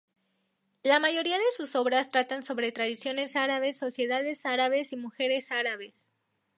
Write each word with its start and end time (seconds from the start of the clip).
La 0.81 0.97
mayoría 0.99 1.37
de 1.37 1.43
sus 1.55 1.75
obras 1.75 2.09
tratan 2.09 2.41
sobre 2.41 2.71
tradiciones 2.71 3.35
árabes, 3.35 3.77
sociedades 3.77 4.47
árabes 4.47 4.93
y 4.93 4.97
mujeres 4.97 5.51
árabes. 5.51 6.07